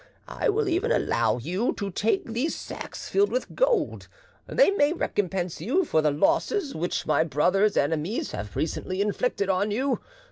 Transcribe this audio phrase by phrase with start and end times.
[0.27, 4.07] I will even allow you to take these sacks filled with gold;
[4.47, 9.69] they may recompense you for the losses which my brother's enemies have recently inflicted on
[9.69, 9.99] you.